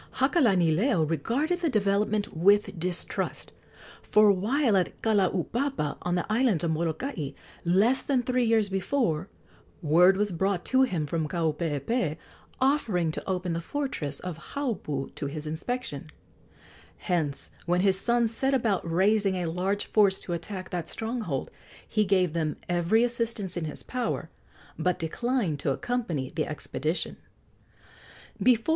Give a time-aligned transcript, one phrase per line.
[0.15, 3.53] Hakalanileo regarded the development with distrust;
[4.01, 7.33] for while at Kalaupapa, on the island of Molokai,
[7.65, 9.29] less than three years before,
[9.83, 12.17] word was brought to him from Kaupeepee,
[12.59, 16.07] offering to open the fortress of Haupu to his inspection.
[16.97, 21.51] Hence, when his sons set about raising a large force to attack that stronghold,
[21.87, 24.31] he gave them every assistance in his power,
[24.79, 27.17] but declined to accompany the expedition.